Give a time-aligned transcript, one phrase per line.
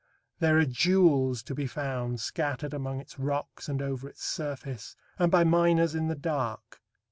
[0.39, 5.31] There are jewels to be found scattered among its rocks and over its surface, and
[5.31, 6.81] by miners in the dark.